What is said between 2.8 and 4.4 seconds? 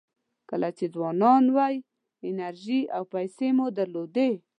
او پیسې مو درلودې.